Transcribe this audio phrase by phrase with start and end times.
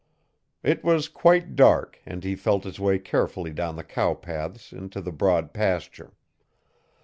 [0.63, 4.99] It was quite dark and he felt his way carefully down the cow paths into
[4.99, 6.13] the broad pasture.